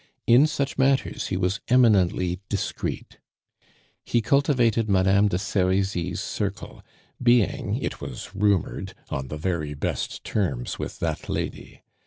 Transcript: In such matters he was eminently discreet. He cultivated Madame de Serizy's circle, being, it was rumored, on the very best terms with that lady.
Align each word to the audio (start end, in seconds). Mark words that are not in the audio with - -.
In 0.25 0.47
such 0.47 0.79
matters 0.79 1.27
he 1.27 1.37
was 1.37 1.59
eminently 1.67 2.39
discreet. 2.49 3.19
He 4.03 4.19
cultivated 4.19 4.89
Madame 4.89 5.27
de 5.27 5.37
Serizy's 5.37 6.19
circle, 6.19 6.81
being, 7.21 7.75
it 7.75 8.01
was 8.01 8.33
rumored, 8.33 8.95
on 9.11 9.27
the 9.27 9.37
very 9.37 9.75
best 9.75 10.23
terms 10.23 10.79
with 10.79 10.97
that 11.01 11.29
lady. 11.29 11.83